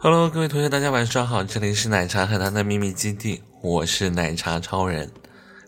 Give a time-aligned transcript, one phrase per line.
[0.00, 5.10] Hello，各位同学，大家晚上好，这里是奶茶和他的秘密基地，我是奶茶超人，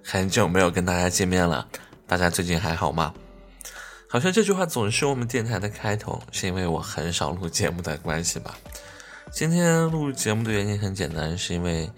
[0.05, 1.66] 很久没有跟大家见面了，
[2.07, 3.12] 大家最近还好吗？
[4.12, 8.58] 好像这句话总是我们电台的开头，是因为我很少录节目的关系吧？
[9.30, 11.89] 今天录节目的原因很简单，是因为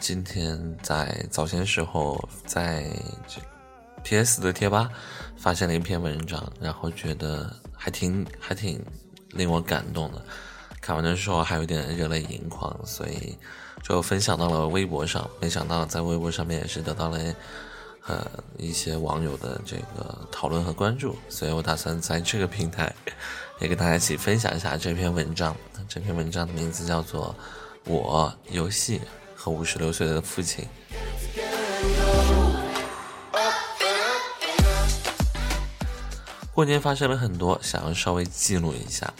[0.00, 2.90] 今天在早些时候在
[4.02, 4.90] PS 的贴吧
[5.36, 8.84] 发现了一篇文章，然后觉得还挺还挺
[9.30, 10.20] 令我感动的。
[10.80, 13.38] 看完的时候还有点热泪盈眶，所以
[13.84, 15.30] 就分享到了微博上。
[15.40, 17.20] 没想到在微博上面也是得到了
[18.06, 22.94] 呃一些网友的这个讨论和关注，所以我打算在这个平台
[23.60, 25.56] 也跟大家一起分享一下这篇文章。
[25.88, 27.34] 这篇文章的名字叫做
[27.90, 29.00] 《我游戏
[29.34, 30.64] 和五十六岁的父亲》。
[36.52, 39.12] 过年发生了很多，想要稍微记录一下。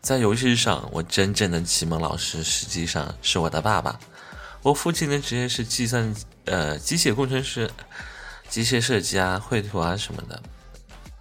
[0.00, 4.00] 在游戏上，我真正的启蒙老师实际上是我的爸爸。
[4.62, 7.70] 我父亲的职业是计算呃机械工程师，
[8.48, 10.42] 机械设计啊、绘图啊什么的。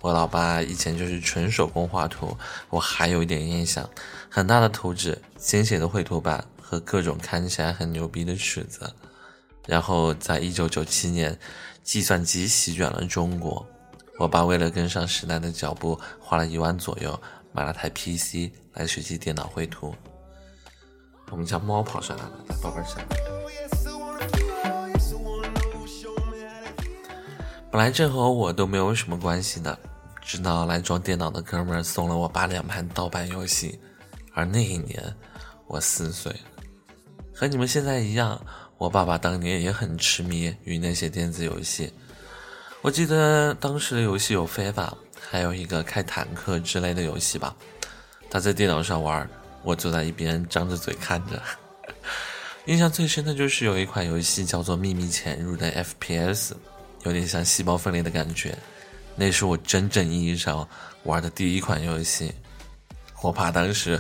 [0.02, 2.38] 我老爸以前就是纯手工画图，
[2.70, 3.90] 我还有一点印象，
[4.30, 8.94] 很大的图纸、精写的绘图板和各种看起来很牛逼的尺子。
[9.68, 11.38] 然后在一九九七年，
[11.84, 13.66] 计算机席卷了中国，
[14.18, 17.20] 我爸为了跟上时代的脚步，花了一万左右。
[17.52, 19.94] 买了台 PC 来学习电脑绘图。
[21.32, 23.06] 我们家猫跑上来了，来宝贝儿下来。
[27.72, 29.78] 本来这和我都没有什么关系的，
[30.22, 33.80] 直到来装电脑的哥们儿送了我爸两盘盗版游戏，
[34.34, 35.02] 而那一年
[35.68, 36.36] 我四岁。
[37.34, 38.42] 和你们现在一样，
[38.78, 41.94] 我爸爸当年也很痴迷于那些电子游戏。
[42.82, 44.98] 我记得当时的游戏有非法。
[45.32, 47.56] 还有一个开坦克之类的游戏吧，
[48.32, 49.30] 他在电脑上玩，
[49.64, 51.42] 我坐在一边张着嘴看着。
[52.66, 56.52] 印象最深的就是有一款游戏叫做《秘密潜入》的 FPS，
[57.04, 58.58] 有点像细胞分裂的感觉。
[59.16, 60.68] 那是我真正意义上
[61.04, 62.34] 玩的第一款游戏。
[63.22, 64.00] 我怕当时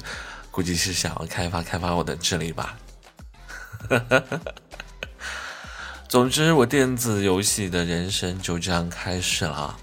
[0.52, 2.78] 估计是想要开发开发我的智力吧。
[6.08, 9.78] 总之，我电子游戏的人生就这样开始了。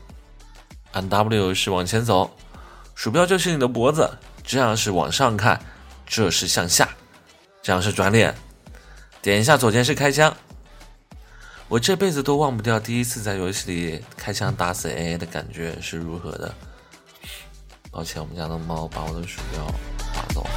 [0.93, 2.35] 按 W 是往前走，
[2.95, 4.11] 鼠标就是你的脖子，
[4.47, 5.61] 这样是往上看，
[6.07, 6.89] 这是向下，
[7.61, 8.33] 这样是转脸，
[9.21, 10.35] 点一下左键是开枪。
[11.67, 16.55] 我这辈子都忘不掉第一次在游戏里开枪打死 AA 的感觉是如何的。
[17.91, 19.67] 抱歉，我们家的猫把我的鼠标
[20.15, 20.51] 打走了。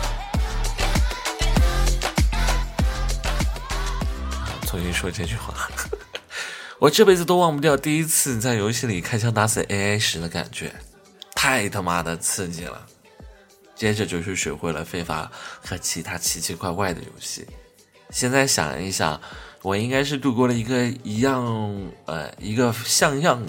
[4.67, 5.67] 重新说这句话。
[6.77, 10.75] 我这辈子都忘不掉第一次在游戏里开枪打死 AI 时的感觉，
[11.33, 12.85] 太他妈的刺激了。
[13.79, 15.31] 接着就是学会了非法
[15.63, 17.47] 和其他奇奇怪怪的游戏。
[18.09, 19.21] 现在想一想，
[19.61, 21.41] 我应该是度过了一个一样
[22.03, 23.41] 呃一个像样，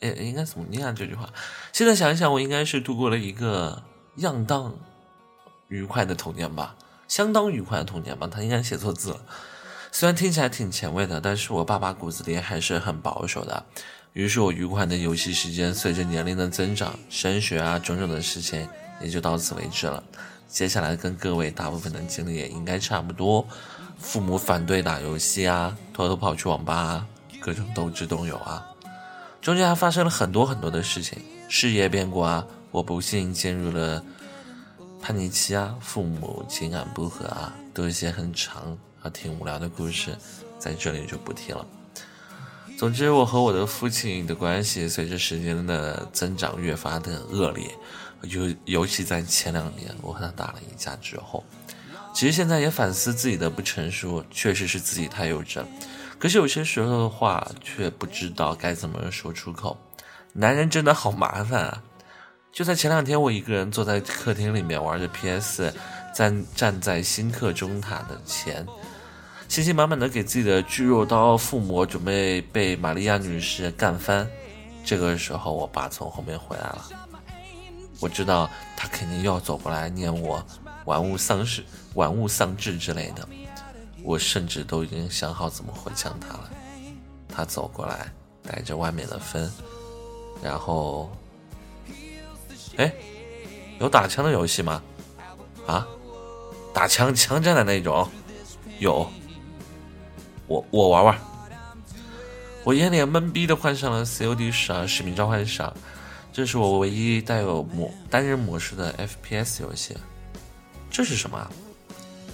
[0.00, 1.28] 哎应该怎么念这句话？
[1.70, 3.82] 现在想一想，我应该是度过了一个
[4.16, 4.74] 样当
[5.68, 6.74] 愉快的童年吧，
[7.06, 8.26] 相当愉快的童年吧。
[8.26, 9.20] 他应该写错字了。
[9.90, 13.62] 虽然听起来挺前卫的，但是我爸爸骨子里还是很保守的。
[14.14, 18.66] 于是我愉快的游戏时间随着年龄的增长、升学啊种种的事情
[19.02, 20.02] 也就到此为止了。
[20.48, 23.46] 接下来跟各位大部分的经历也应该差不多。
[23.98, 27.06] 父母反对打游戏啊，偷偷跑去网吧，啊，
[27.40, 28.66] 各种斗智斗勇啊。
[29.40, 31.18] 中间还发生了很多很多的事情，
[31.48, 34.04] 事业变故啊，我不幸进入了
[35.00, 38.76] 叛逆期啊，父母情感不和啊，都一些很长。
[39.02, 40.16] 啊，挺无聊的故事，
[40.60, 41.66] 在这里就不提了。
[42.78, 47.68] 总之，我和我的父亲的关系随着时间的增长越发的恶劣，
[48.24, 51.44] 尤尤其在前两年我和他打了一架之后，
[52.14, 55.62] 其实现在也反思自己的不成熟，确实是自己太幼稚。
[56.18, 59.76] 可是有些时候的话，却不知道该怎么说出口。
[60.32, 61.82] 男人真的好麻烦啊！
[62.52, 65.72] 就在前两天，我一个人坐在客厅里面玩着 PS，
[66.14, 68.66] 站站在新客中塔的前。
[69.48, 74.26] 信心满满的给自己的巨肉刀附魔，准备被玛利亚女士干翻。
[74.84, 76.88] 这个时候，我爸从后面回来了。
[78.00, 80.44] 我知道他肯定要走过来念我
[80.84, 83.28] 玩物丧志、玩物丧志之类的。
[84.02, 86.50] 我甚至都已经想好怎么回呛他了。
[87.28, 88.12] 他走过来，
[88.42, 89.50] 带着外面的风，
[90.42, 91.10] 然后，
[92.76, 92.92] 哎，
[93.78, 94.82] 有打枪的游戏吗？
[95.66, 95.86] 啊，
[96.74, 98.08] 打枪枪战的那种，
[98.80, 99.08] 有。
[100.48, 101.18] 我我玩玩。
[102.64, 105.72] 我一脸懵逼的换上了 COD 十二使命召唤十二，
[106.32, 109.94] 这是我唯一带有模单人模式的 FPS 游戏。
[110.90, 111.46] 这是什么？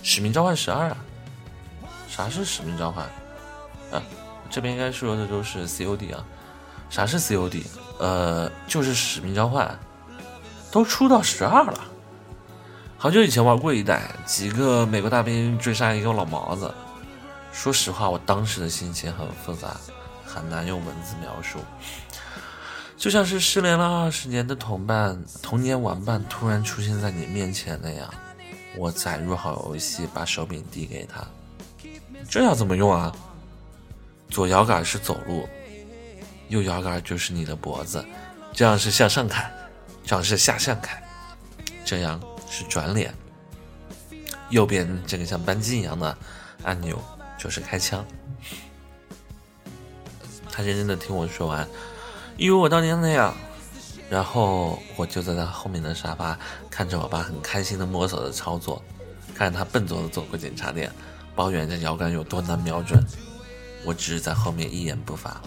[0.04, 0.96] 使命召唤十二啊？
[2.08, 3.04] 啥是使命召唤？
[3.90, 4.00] 啊，
[4.48, 6.24] 这边应该说的都是 COD 啊。
[6.88, 7.64] 啥是 COD？
[7.98, 9.76] 呃，就是使命召唤，
[10.70, 11.84] 都出到十二了。
[12.96, 16.72] 好久以前玩过一代，几个美国大兵追杀一个老毛子。
[17.52, 19.76] 说实话，我当时的心情很复杂。
[20.24, 21.58] 很难用文字描述，
[22.98, 28.12] 就像是失联了二十年的同伴、童年玩伴突然出现在你面前那样。
[28.76, 31.26] 我载入好游戏，把手柄递给他，
[32.28, 33.12] 这要怎么用啊？
[34.28, 35.48] 左摇杆是走路，
[36.48, 38.04] 右摇杆就是你的脖子，
[38.52, 39.50] 这样是向上看，
[40.04, 41.02] 这样是下向看，
[41.84, 43.12] 这样是转脸。
[44.50, 46.16] 右边这个像扳机一样的
[46.62, 47.02] 按钮
[47.36, 48.04] 就是开枪。
[50.52, 51.66] 他认真的听我说完，
[52.38, 53.34] 因为我当年那样，
[54.08, 56.38] 然后我就在他后面的沙发，
[56.70, 58.80] 看着我爸很开心的摸索着操作，
[59.34, 60.90] 看着他笨拙的走过检查点，
[61.34, 63.04] 抱怨着摇杆有多难瞄准，
[63.84, 65.42] 我只是在后面一言不发，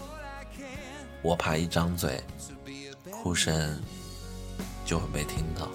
[1.21, 2.21] 我怕一张嘴，
[3.09, 3.81] 哭声
[4.85, 5.69] 就会被听到。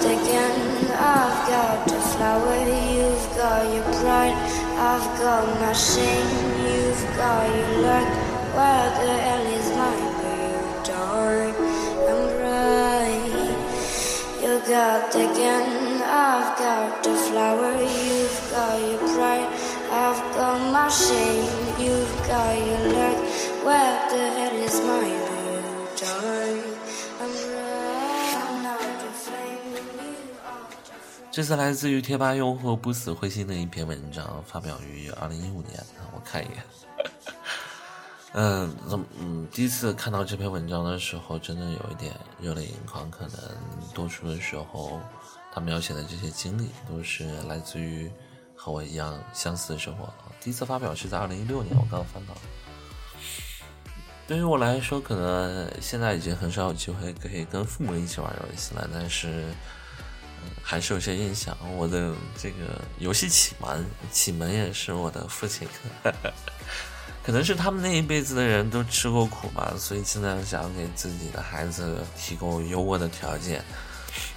[0.00, 0.56] The gun,
[0.96, 2.56] I've got the flower,
[2.96, 4.36] you've got your pride,
[4.80, 6.30] I've got my shame,
[6.64, 8.08] you've got your luck.
[8.56, 10.08] Where the hell is mine?
[10.48, 11.56] you're dark
[12.08, 13.28] and bright.
[14.40, 15.68] You got gun,
[16.02, 19.48] I've got the flower, you've got your pride,
[19.90, 21.44] I've got my shame,
[21.78, 23.18] you've got your luck.
[23.66, 25.17] Where the hell is mine?
[31.30, 35.78] 这次来自于贴吧用户不死灰心的一篇文章，发表于二零一五年。
[36.12, 36.64] 我看一眼，
[38.32, 38.74] 嗯，
[39.20, 43.08] 嗯，第一次看到这篇文章的时候，真的有一点热泪盈眶。
[43.10, 43.38] 可能
[43.94, 45.00] 多数的时候，
[45.52, 48.10] 他描写的这些经历，都是来自于
[48.56, 50.12] 和我一样相似的生活。
[50.40, 52.34] 第一次发表是在二零一六年，我刚翻到。
[54.26, 59.44] 对于我来说，可能现在已经很少有机会可以跟父母一起玩游戏了，但是。
[60.62, 65.66] 还是有些印象，我的这个游戏启蒙启蒙也是我的父亲，
[67.24, 73.62] 可能是他们那一辈子的人都吃过苦吧，所以现在想给自己的孩子提供优渥的条件，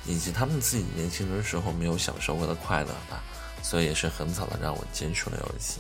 [0.06, 3.24] 以及他们自己年轻的时候没有享受过的快乐吧，
[3.62, 5.80] 所以也是很早的让我接触了游戏，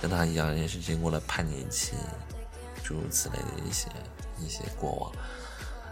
[0.00, 1.92] 跟他一样也是经过了叛逆期，
[2.82, 3.88] 诸如此类的一些
[4.38, 5.12] 一些过往。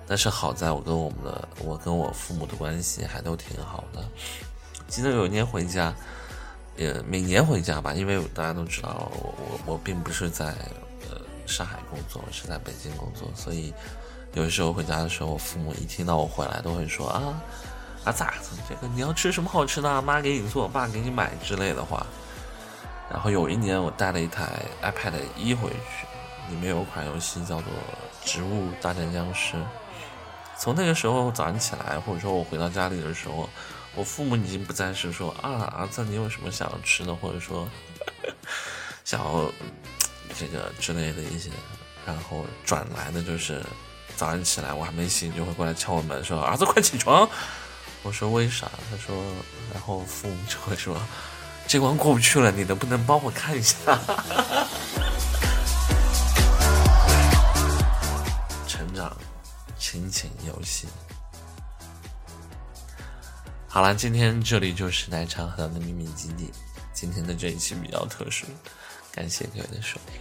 [0.06, 4.04] 但是好在我跟我们的我跟我父母的关系还都挺好的。
[4.88, 5.94] 记得有一年回家，
[6.76, 10.46] 也每年回家吧，因为大家都知道我我我并不是在
[11.08, 13.72] 呃上海工作，是在北京工作，所以
[14.34, 17.40] 有时候回家的时候，我父母一听到我回来，都会说啊
[18.04, 22.06] 啊咋子这个你要吃什么好吃的，妈给你做，爸给你买之类的话。
[23.10, 26.06] 然后有一年我带了一台 iPad 一回去，
[26.52, 27.72] 里面有款游戏叫做
[28.26, 29.56] 《植物大战僵尸》。
[30.62, 33.50] 从那个时候早上起来，或者说我回到家里的时候，
[33.96, 37.68] 我父母已经不再是说啊儿子你有什么想要吃的，或者说
[39.04, 39.50] 想要
[40.38, 41.50] 这个之类的一些，
[42.06, 43.60] 然后转来的就是
[44.14, 47.28] 早上起来我还没醒就会过来敲我门说儿子快起床，
[48.04, 48.70] 我说为啥？
[48.88, 49.16] 他说，
[49.74, 50.96] 然后父母就会说
[51.66, 53.98] 这关过不去了，你能不能帮我看一下？
[60.12, 60.86] 情游戏，
[63.66, 66.52] 好了，今天这里就是奶茶和的秘密基地。
[66.92, 68.46] 今天的这一期比较特殊，
[69.10, 70.20] 感谢各位的收听。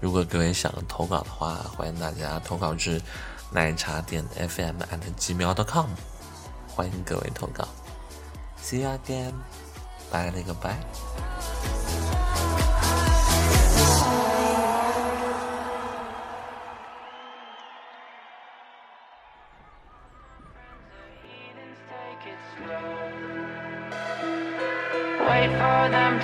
[0.00, 3.02] 如果各位想投稿的话，欢迎大家投稿至
[3.50, 5.90] 奶茶点 FM at 极秒 .com，
[6.68, 7.68] 欢迎各位投稿。
[8.62, 9.32] See you again，
[10.10, 10.78] 拜了个拜。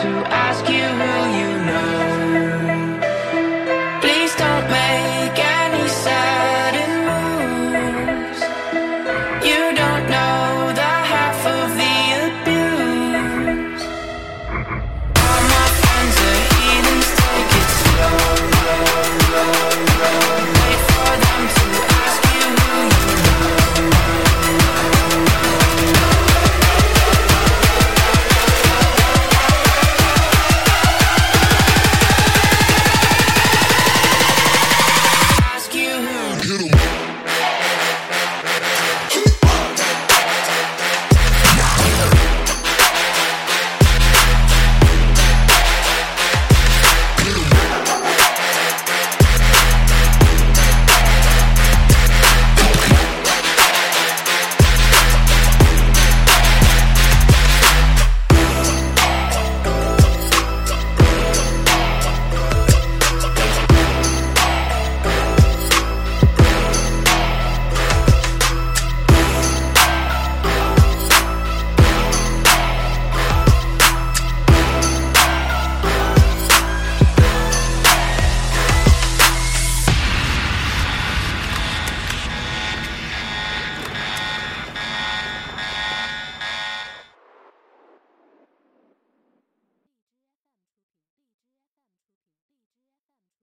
[0.00, 1.09] to ask you